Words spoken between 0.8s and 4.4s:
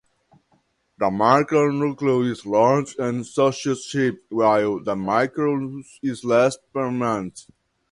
The macronucleus is large and sausage-shaped